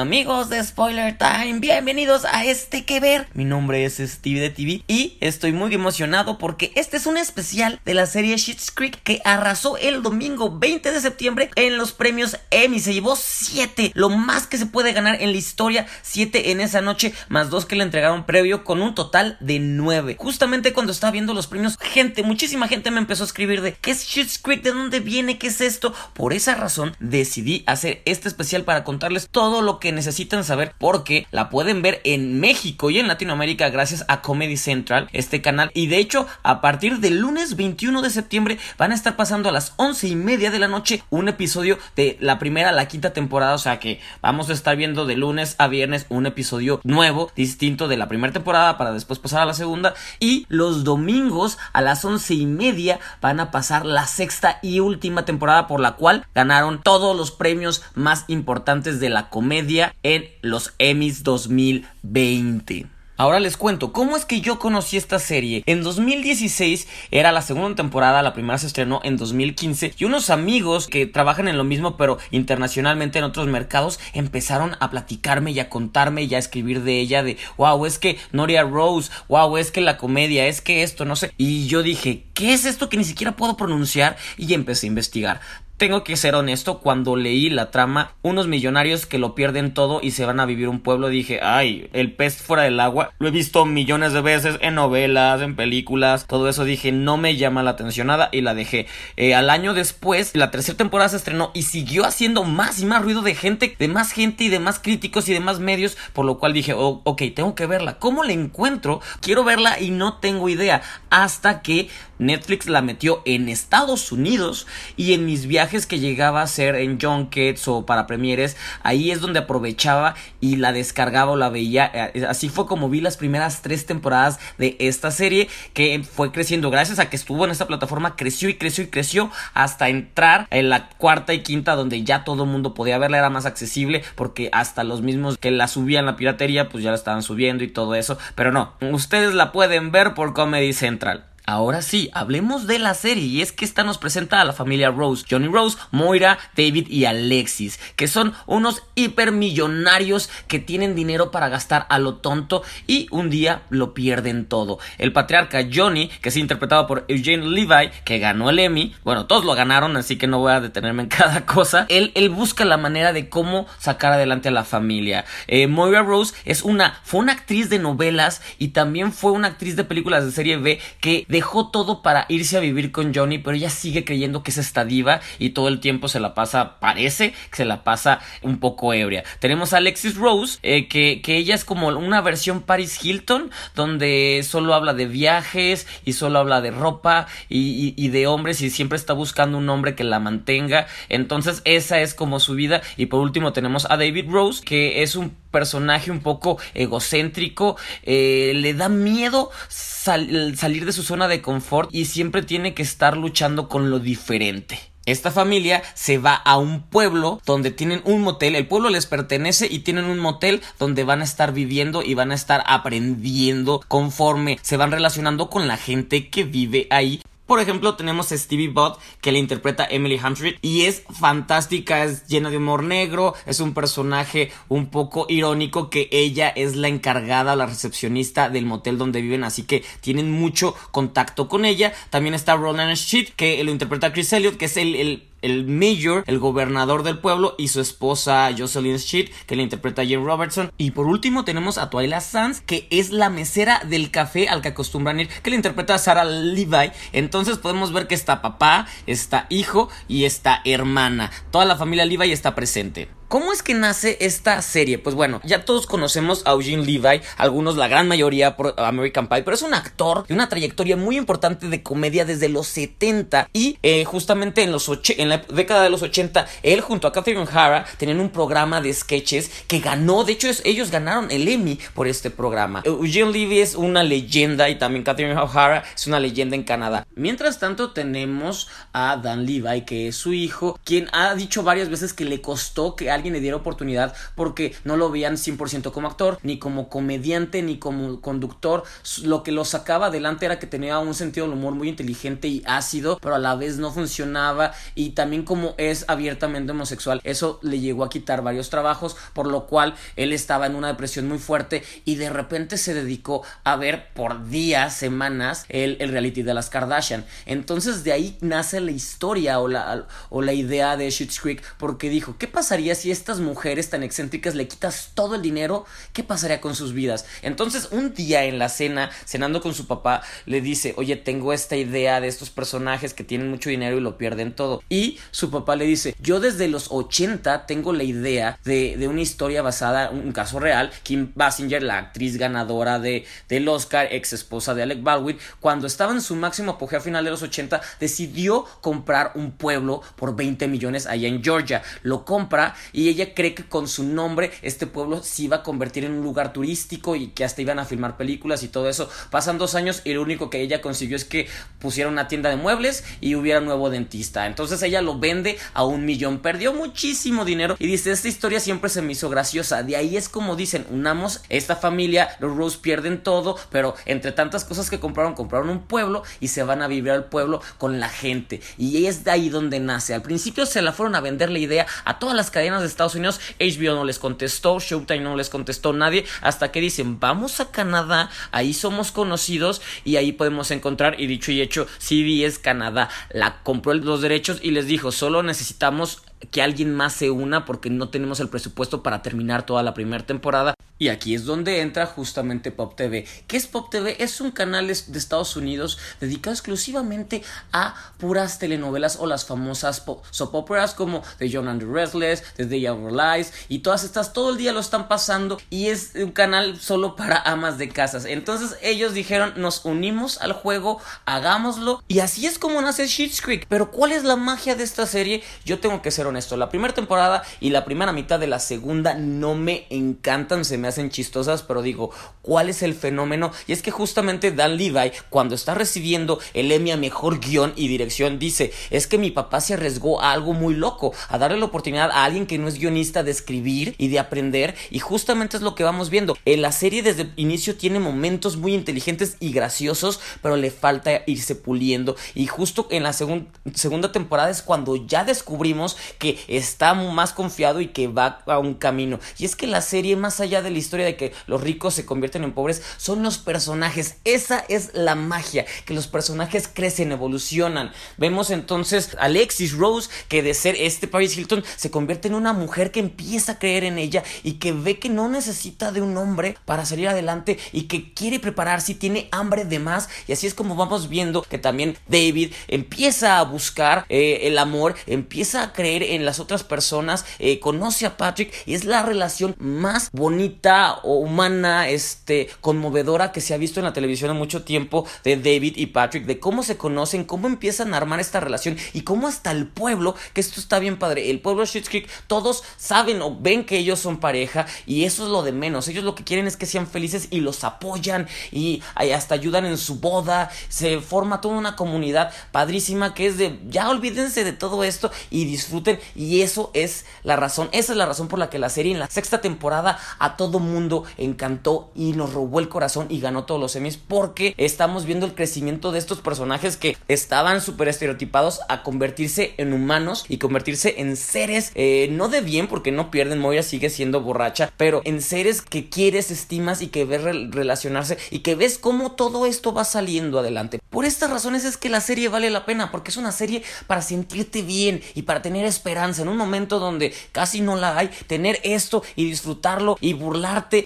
[0.00, 3.28] Amigos de Spoiler Time, bienvenidos a este que ver.
[3.34, 7.82] Mi nombre es Steve de TV y estoy muy emocionado porque este es un especial
[7.84, 12.38] de la serie Schitt's Creek que arrasó el domingo 20 de septiembre en los premios
[12.50, 12.80] Emmy.
[12.80, 16.80] Se llevó 7, lo más que se puede ganar en la historia, 7 en esa
[16.80, 20.16] noche, más 2 que le entregaron previo con un total de 9.
[20.18, 23.90] Justamente cuando estaba viendo los premios, gente, muchísima gente me empezó a escribir de ¿qué
[23.90, 24.62] es Schitt's Creek?
[24.62, 25.36] ¿De dónde viene?
[25.36, 25.92] ¿Qué es esto?
[26.14, 31.26] Por esa razón decidí hacer este especial para contarles todo lo que necesitan saber porque
[31.30, 35.70] la pueden ver en México y en Latinoamérica gracias a Comedy Central, este canal.
[35.74, 39.52] Y de hecho, a partir del lunes 21 de septiembre van a estar pasando a
[39.52, 43.12] las once y media de la noche un episodio de la primera a la quinta
[43.12, 43.54] temporada.
[43.54, 47.88] O sea que vamos a estar viendo de lunes a viernes un episodio nuevo, distinto
[47.88, 49.94] de la primera temporada para después pasar a la segunda.
[50.18, 55.24] Y los domingos a las once y media van a pasar la sexta y última
[55.24, 59.69] temporada por la cual ganaron todos los premios más importantes de la comedia
[60.02, 62.86] en los Emmys 2020.
[63.16, 65.62] Ahora les cuento cómo es que yo conocí esta serie.
[65.66, 70.88] En 2016 era la segunda temporada, la primera se estrenó en 2015 y unos amigos
[70.88, 75.68] que trabajan en lo mismo pero internacionalmente en otros mercados empezaron a platicarme y a
[75.68, 79.82] contarme y a escribir de ella de wow, es que Noria Rose, wow, es que
[79.82, 81.32] la comedia, es que esto, no sé.
[81.36, 84.16] Y yo dije, ¿qué es esto que ni siquiera puedo pronunciar?
[84.38, 85.40] Y empecé a investigar
[85.80, 90.10] tengo que ser honesto, cuando leí la trama, unos millonarios que lo pierden todo y
[90.10, 93.30] se van a vivir un pueblo, dije, ay, el pez fuera del agua, lo he
[93.30, 97.70] visto millones de veces en novelas, en películas, todo eso dije, no me llama la
[97.70, 98.88] atención nada y la dejé.
[99.16, 103.00] Eh, al año después, la tercera temporada se estrenó y siguió haciendo más y más
[103.00, 106.26] ruido de gente, de más gente y de más críticos y de más medios, por
[106.26, 107.98] lo cual dije, oh, ok, tengo que verla.
[107.98, 109.00] ¿Cómo la encuentro?
[109.22, 110.82] Quiero verla y no tengo idea.
[111.08, 114.66] Hasta que Netflix la metió en Estados Unidos
[114.98, 119.20] y en mis viajes que llegaba a ser en junkets o para premieres, ahí es
[119.20, 121.90] donde aprovechaba y la descargaba o la veía.
[121.94, 126.70] Eh, así fue como vi las primeras tres temporadas de esta serie que fue creciendo
[126.70, 130.68] gracias a que estuvo en esta plataforma, creció y creció y creció hasta entrar en
[130.68, 134.50] la cuarta y quinta donde ya todo el mundo podía verla, era más accesible porque
[134.52, 137.94] hasta los mismos que la subían la piratería pues ya la estaban subiendo y todo
[137.94, 141.29] eso, pero no, ustedes la pueden ver por Comedy Central.
[141.50, 144.92] Ahora sí, hablemos de la serie y es que esta nos presenta a la familia
[144.92, 151.48] Rose, Johnny Rose, Moira, David y Alexis, que son unos hipermillonarios que tienen dinero para
[151.48, 154.78] gastar a lo tonto y un día lo pierden todo.
[154.96, 159.44] El patriarca Johnny, que es interpretado por Eugene Levi, que ganó el Emmy, bueno, todos
[159.44, 163.12] lo ganaron, así que no voy a detenerme en cada cosa, él, busca la manera
[163.12, 165.24] de cómo sacar adelante a la familia.
[165.48, 169.74] Eh, Moira Rose es una, fue una actriz de novelas y también fue una actriz
[169.74, 173.56] de películas de serie B que dejó todo para irse a vivir con Johnny, pero
[173.56, 177.32] ella sigue creyendo que es esta diva y todo el tiempo se la pasa, parece
[177.50, 179.24] que se la pasa un poco ebria.
[179.38, 184.42] Tenemos a Alexis Rose, eh, que, que, ella es como una versión Paris Hilton, donde
[184.46, 188.96] solo habla de viajes y solo habla de ropa y, y de hombres y siempre
[188.96, 190.88] está buscando un hombre que la mantenga.
[191.08, 192.82] Entonces esa es como su vida.
[192.98, 198.52] Y por último tenemos a David Rose, que es un personaje un poco egocéntrico, eh,
[198.54, 203.68] le da miedo salir de su zona de confort y siempre tiene que estar luchando
[203.68, 204.78] con lo diferente.
[205.06, 209.66] Esta familia se va a un pueblo donde tienen un motel, el pueblo les pertenece
[209.68, 214.58] y tienen un motel donde van a estar viviendo y van a estar aprendiendo conforme
[214.62, 219.00] se van relacionando con la gente que vive ahí por ejemplo, tenemos a Stevie Bott
[219.20, 223.74] que le interpreta Emily Hampshire y es fantástica, es llena de humor negro, es un
[223.74, 229.42] personaje un poco irónico que ella es la encargada, la recepcionista del motel donde viven,
[229.42, 231.92] así que tienen mucho contacto con ella.
[232.10, 236.24] También está Roland Sheet que lo interpreta Chris Elliott, que es el, el el mayor,
[236.26, 240.72] el gobernador del pueblo y su esposa Jocelyn Sheet, que le interpreta Jane Robertson.
[240.78, 244.68] Y por último tenemos a Twyla Sands, que es la mesera del café al que
[244.68, 246.92] acostumbran ir, que le interpreta Sarah Levi.
[247.12, 251.30] Entonces podemos ver que está papá, está hijo y está hermana.
[251.50, 253.19] Toda la familia Levi está presente.
[253.30, 254.98] ¿Cómo es que nace esta serie?
[254.98, 259.44] Pues bueno, ya todos conocemos a Eugene Levi, algunos, la gran mayoría por American Pie,
[259.44, 263.78] pero es un actor de una trayectoria muy importante de comedia desde los 70 y
[263.84, 267.86] eh, justamente en, los en la década de los 80, él junto a Catherine O'Hara
[267.98, 272.30] tenían un programa de sketches que ganó, de hecho ellos ganaron el Emmy por este
[272.30, 272.82] programa.
[272.84, 277.06] Eugene Levy es una leyenda y también Catherine O'Hara es una leyenda en Canadá.
[277.14, 282.12] Mientras tanto tenemos a Dan Levi, que es su hijo, quien ha dicho varias veces
[282.12, 286.38] que le costó que alguien le diera oportunidad porque no lo veían 100% como actor,
[286.42, 288.82] ni como comediante, ni como conductor.
[289.22, 292.62] Lo que lo sacaba adelante era que tenía un sentido del humor muy inteligente y
[292.66, 297.80] ácido, pero a la vez no funcionaba y también como es abiertamente homosexual, eso le
[297.80, 301.82] llegó a quitar varios trabajos, por lo cual él estaba en una depresión muy fuerte
[302.04, 306.70] y de repente se dedicó a ver por días, semanas, el, el reality de las
[306.70, 307.24] Kardashian.
[307.46, 312.08] Entonces de ahí nace la historia o la, o la idea de Schitt's Creek porque
[312.08, 315.84] dijo, ¿qué pasaría estas mujeres tan excéntricas le quitas todo el dinero?
[316.12, 317.26] ¿Qué pasaría con sus vidas?
[317.42, 321.76] Entonces un día en la cena, cenando con su papá, le dice, oye, tengo esta
[321.76, 324.82] idea de estos personajes que tienen mucho dinero y lo pierden todo.
[324.88, 329.20] Y su papá le dice, yo desde los 80 tengo la idea de, de una
[329.20, 330.90] historia basada en un caso real.
[331.02, 336.12] Kim Basinger, la actriz ganadora de, del Oscar, ex esposa de Alec Baldwin, cuando estaba
[336.12, 340.68] en su máximo apogeo a final de los 80, decidió comprar un pueblo por 20
[340.68, 341.82] millones allá en Georgia.
[342.02, 346.04] Lo compra y ella cree que con su nombre este pueblo se iba a convertir
[346.04, 349.08] en un lugar turístico y que hasta iban a filmar películas y todo eso.
[349.30, 351.48] Pasan dos años y lo único que ella consiguió es que
[351.78, 354.46] pusiera una tienda de muebles y hubiera un nuevo dentista.
[354.46, 356.40] Entonces ella lo vende a un millón.
[356.40, 359.82] Perdió muchísimo dinero y dice, esta historia siempre se me hizo graciosa.
[359.82, 364.64] De ahí es como dicen, unamos esta familia, los Rose pierden todo, pero entre tantas
[364.64, 368.08] cosas que compraron, compraron un pueblo y se van a vivir al pueblo con la
[368.08, 368.60] gente.
[368.78, 370.14] Y es de ahí donde nace.
[370.14, 373.14] Al principio se la fueron a vender la idea a todas las cadenas de Estados
[373.14, 373.40] Unidos.
[373.58, 378.30] HBO no les contestó, Showtime no les contestó nadie, hasta que dicen, vamos a Canadá,
[378.52, 383.94] ahí somos conocidos y ahí podemos encontrar, y dicho y hecho, CBS Canadá la compró
[383.94, 388.40] los derechos y les dijo, solo necesitamos que alguien más se una porque no tenemos
[388.40, 390.74] el presupuesto para terminar toda la primera temporada.
[391.00, 393.26] Y aquí es donde entra justamente Pop TV.
[393.46, 394.22] ¿Qué es Pop TV?
[394.22, 397.42] Es un canal de Estados Unidos dedicado exclusivamente
[397.72, 402.66] a puras telenovelas o las famosas soap operas como The John and the Restless, The
[402.66, 406.12] Day of Our Lives y todas estas todo el día lo están pasando y es
[406.16, 408.26] un canal solo para amas de casas.
[408.26, 413.64] Entonces ellos dijeron nos unimos al juego, hagámoslo y así es como nace Sheets Creek.
[413.70, 415.42] Pero ¿cuál es la magia de esta serie?
[415.64, 416.58] Yo tengo que ser honesto.
[416.58, 420.89] La primera temporada y la primera mitad de la segunda no me encantan, se me
[420.90, 422.10] hacen chistosas, pero digo,
[422.42, 423.50] ¿cuál es el fenómeno?
[423.66, 427.88] Y es que justamente Dan Levi, cuando está recibiendo el Emmy a mejor guion y
[427.88, 431.66] dirección, dice: Es que mi papá se arriesgó a algo muy loco, a darle la
[431.66, 435.62] oportunidad a alguien que no es guionista de escribir y de aprender, y justamente es
[435.62, 436.36] lo que vamos viendo.
[436.44, 441.22] En la serie desde el inicio tiene momentos muy inteligentes y graciosos, pero le falta
[441.26, 442.16] irse puliendo.
[442.34, 447.88] Y justo en la segunda temporada es cuando ya descubrimos que está más confiado y
[447.88, 449.20] que va a un camino.
[449.38, 452.44] Y es que la serie, más allá de historia de que los ricos se convierten
[452.44, 454.16] en pobres, son los personajes.
[454.24, 457.92] Esa es la magia, que los personajes crecen, evolucionan.
[458.16, 462.52] Vemos entonces a Alexis Rose, que de ser este Paris Hilton, se convierte en una
[462.52, 466.16] mujer que empieza a creer en ella y que ve que no necesita de un
[466.16, 470.08] hombre para salir adelante y que quiere prepararse y tiene hambre de más.
[470.26, 474.94] Y así es como vamos viendo que también David empieza a buscar eh, el amor,
[475.06, 479.54] empieza a creer en las otras personas, eh, conoce a Patrick y es la relación
[479.58, 480.69] más bonita
[481.02, 485.36] o humana, este, conmovedora que se ha visto en la televisión en mucho tiempo de
[485.36, 489.26] David y Patrick, de cómo se conocen, cómo empiezan a armar esta relación y cómo
[489.28, 493.20] hasta el pueblo, que esto está bien padre, el pueblo de Schitt's Creek, todos saben
[493.22, 496.24] o ven que ellos son pareja y eso es lo de menos, ellos lo que
[496.24, 501.00] quieren es que sean felices y los apoyan y hasta ayudan en su boda, se
[501.00, 505.98] forma toda una comunidad padrísima que es de ya olvídense de todo esto y disfruten
[506.14, 509.00] y eso es la razón, esa es la razón por la que la serie en
[509.00, 513.60] la sexta temporada a todo mundo encantó y nos robó el corazón y ganó todos
[513.60, 518.82] los semis porque estamos viendo el crecimiento de estos personajes que estaban súper estereotipados a
[518.82, 523.62] convertirse en humanos y convertirse en seres eh, no de bien porque no pierden, Moira
[523.62, 528.54] sigue siendo borracha, pero en seres que quieres, estimas y que ves relacionarse y que
[528.54, 530.80] ves cómo todo esto va saliendo adelante.
[530.90, 534.02] Por estas razones es que la serie vale la pena porque es una serie para
[534.02, 538.60] sentirte bien y para tener esperanza en un momento donde casi no la hay, tener
[538.62, 540.14] esto y disfrutarlo y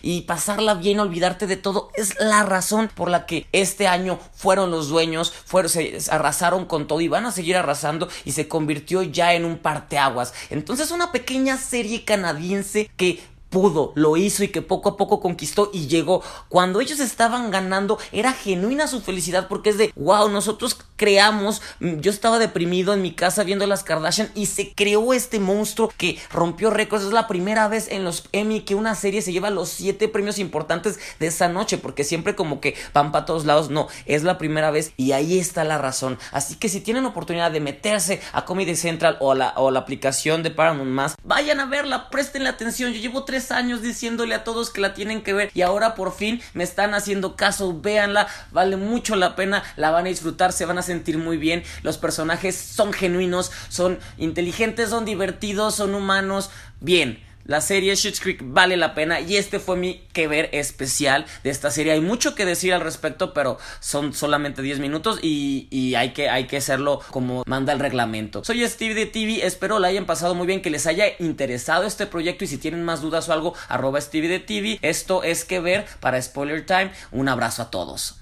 [0.03, 4.71] y pasarla bien, olvidarte de todo, es la razón por la que este año fueron
[4.71, 9.03] los dueños, fueron, se arrasaron con todo y van a seguir arrasando y se convirtió
[9.03, 10.35] ya en un parteaguas.
[10.51, 13.21] Entonces una pequeña serie canadiense que
[13.55, 16.23] pudo, lo hizo y que poco a poco conquistó y llegó.
[16.49, 22.01] Cuando ellos estaban ganando, era genuina su felicidad porque es de, wow, nosotros creamos, mm,
[22.01, 26.19] yo estaba deprimido en mi casa viendo las Kardashian y se creó este monstruo que
[26.33, 27.05] rompió récords.
[27.05, 30.41] Es la primera vez en los Emmy que una serie se lleva los siete premios
[30.41, 33.71] importantes de esa noche, porque siempre como que van para todos lados.
[33.71, 36.19] No, es la primera vez y ahí está la razón.
[36.33, 39.79] Así que si tienen oportunidad de meterse a Comedy Central o a la, o la
[39.79, 42.93] aplicación de Paramount vayan a verla, presten atención.
[42.93, 46.15] Yo llevo tres años diciéndole a todos que la tienen que ver y ahora por
[46.15, 47.81] fin me están haciendo caso.
[47.81, 51.63] Véanla, vale mucho la pena, la van a disfrutar, se van a sentir muy bien.
[51.83, 56.51] Los personajes son genuinos, son inteligentes, son divertidos, son humanos.
[56.81, 57.23] Bien.
[57.47, 61.51] La serie Schitt's Creek vale la pena y este fue mi que ver especial de
[61.51, 61.93] esta serie.
[61.93, 66.47] Hay mucho que decir al respecto, pero son solamente 10 minutos y, hay, que, hay
[66.47, 68.43] que hacerlo como manda el reglamento.
[68.45, 72.07] Soy Steve de TV, espero la hayan pasado muy bien, que les haya interesado este
[72.07, 74.79] proyecto y si tienen más dudas o algo, arroba Stevie de TV.
[74.81, 76.93] Esto es que ver para Spoiler Time.
[77.13, 78.17] Un abrazo a todos.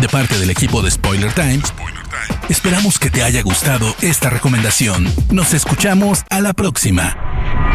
[0.00, 1.60] De parte del equipo de Spoiler Time,
[2.48, 5.12] esperamos que te haya gustado esta recomendación.
[5.30, 7.16] Nos escuchamos a la próxima.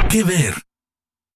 [0.09, 0.70] Que ver.